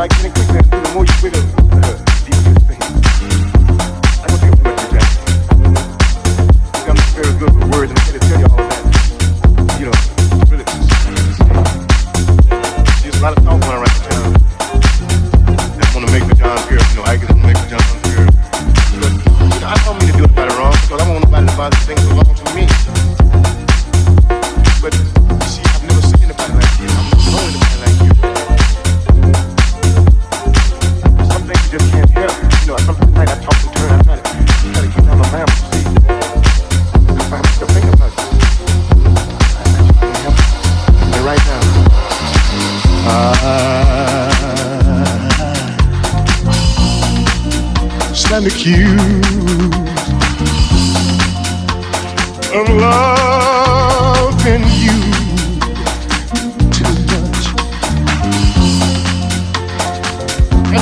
[0.00, 0.39] like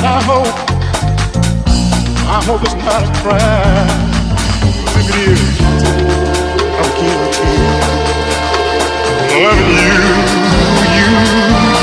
[0.00, 0.55] I hope,
[2.26, 4.11] I hope it's not a crime.
[4.87, 5.61] If it is,
[6.81, 7.28] I'm.
[9.43, 9.97] Loving you,
[11.73, 11.77] you.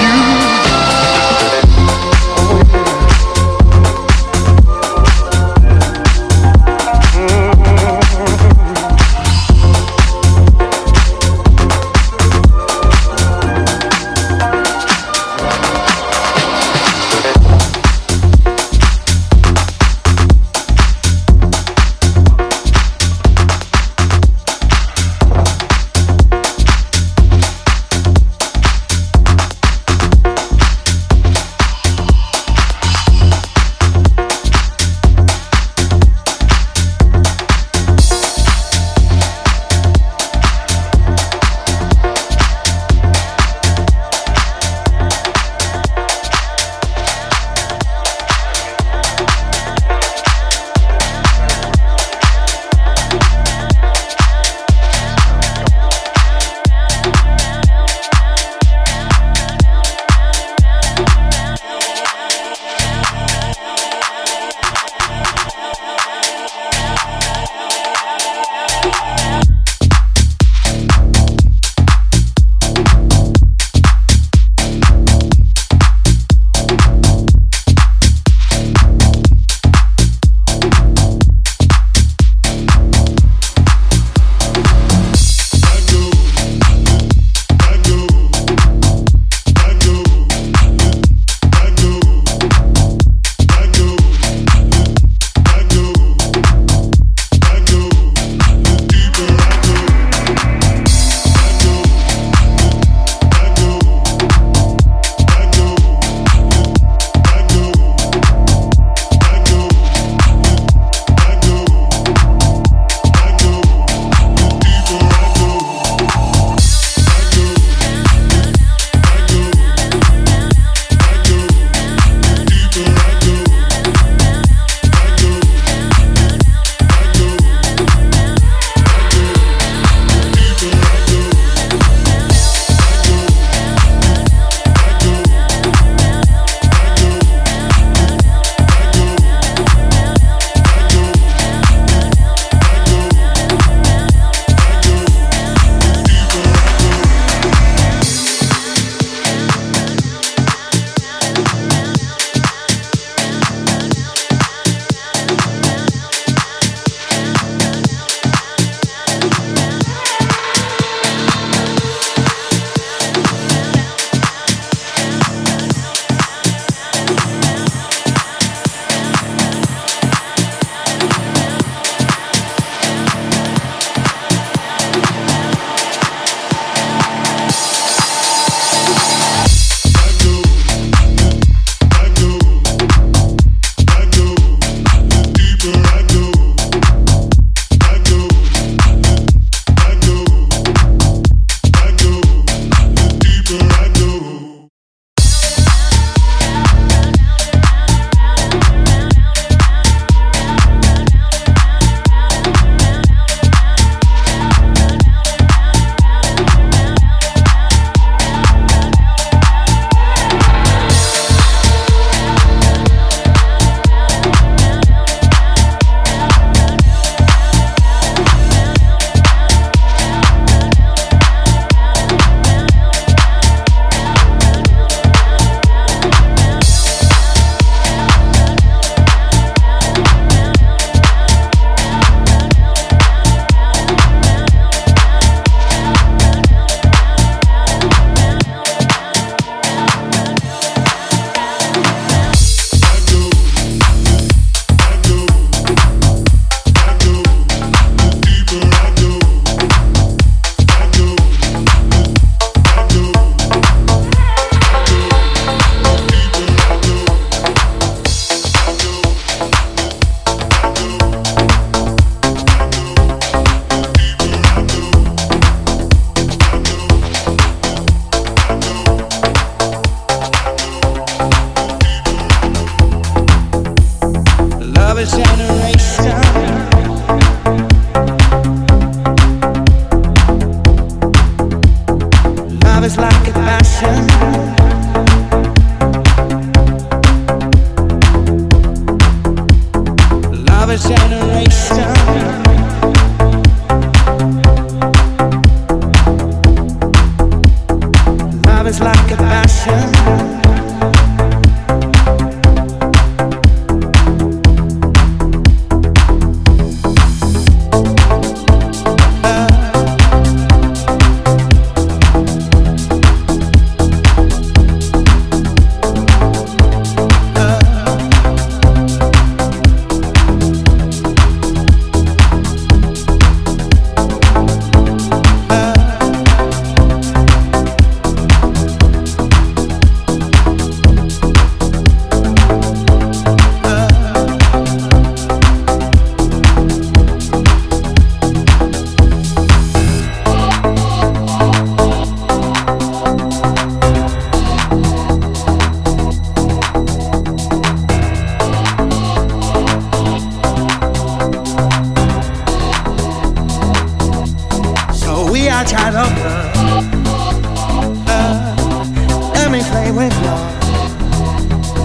[298.66, 300.35] love is like a passion.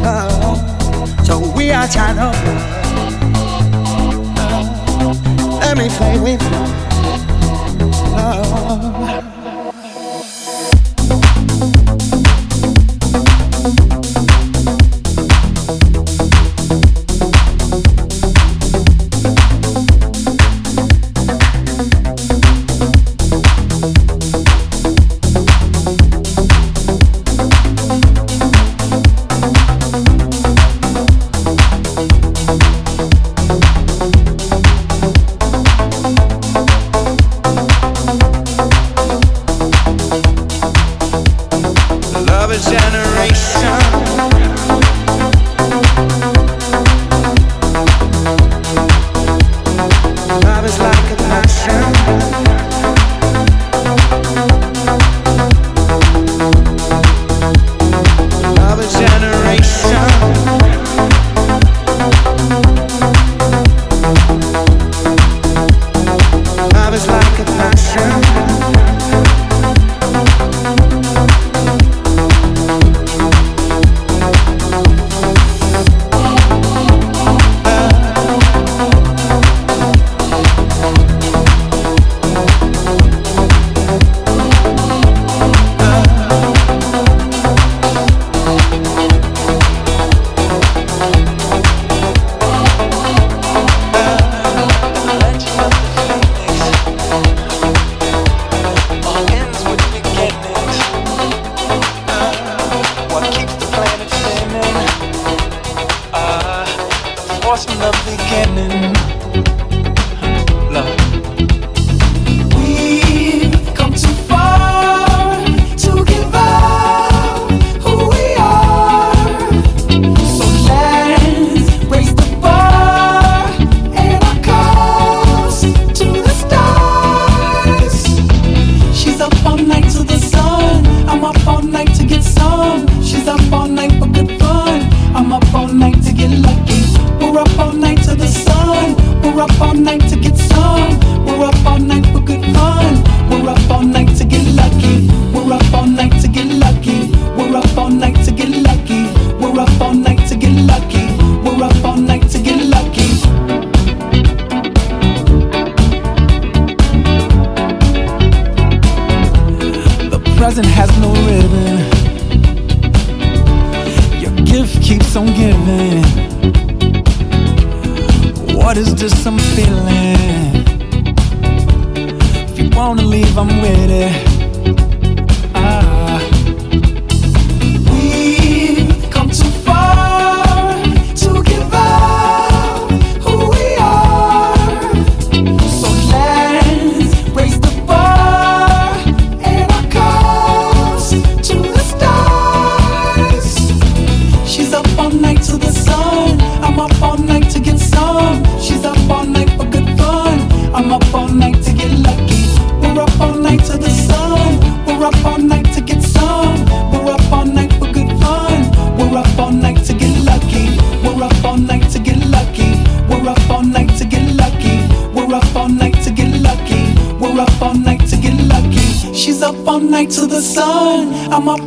[0.01, 2.33] So we are China.
[5.61, 6.43] Let me play with
[8.13, 9.20] love.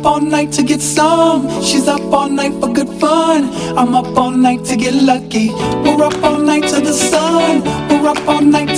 [0.04, 1.48] up all night to get some.
[1.62, 3.48] She's up all night for good fun.
[3.78, 5.48] I'm up all night to get lucky.
[5.82, 7.62] We're up all night to the sun.
[7.88, 8.73] We're up all night